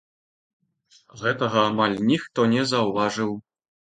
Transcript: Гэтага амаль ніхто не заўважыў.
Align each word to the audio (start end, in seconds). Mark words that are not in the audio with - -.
Гэтага 1.23 1.59
амаль 1.73 1.95
ніхто 2.09 2.49
не 2.55 2.67
заўважыў. 2.71 3.31